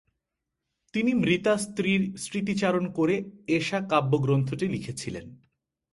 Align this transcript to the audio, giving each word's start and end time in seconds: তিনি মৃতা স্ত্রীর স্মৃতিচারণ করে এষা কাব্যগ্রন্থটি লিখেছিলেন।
তিনি 0.93 1.11
মৃতা 1.13 1.53
স্ত্রীর 1.57 2.01
স্মৃতিচারণ 2.17 2.85
করে 2.91 3.15
এষা 3.47 3.79
কাব্যগ্রন্থটি 3.89 4.65
লিখেছিলেন। 4.67 5.25